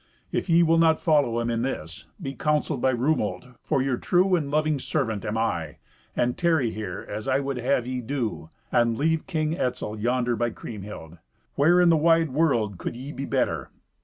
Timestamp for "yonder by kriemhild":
9.99-11.19